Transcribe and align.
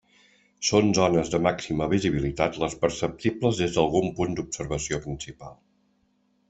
Són 0.69 0.87
zones 0.99 1.29
de 1.33 1.41
màxima 1.47 1.89
visibilitat 1.91 2.57
les 2.65 2.75
perceptibles 2.87 3.63
des 3.65 3.77
d'algun 3.77 4.13
punt 4.21 4.35
d'observació 4.41 5.03
principal. 5.09 5.55